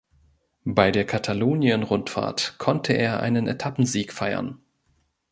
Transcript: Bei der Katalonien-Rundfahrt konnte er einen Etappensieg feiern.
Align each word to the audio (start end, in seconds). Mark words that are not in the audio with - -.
Bei 0.65 0.89
der 0.89 1.05
Katalonien-Rundfahrt 1.05 2.55
konnte 2.57 2.93
er 2.93 3.19
einen 3.19 3.45
Etappensieg 3.45 4.13
feiern. 4.13 4.59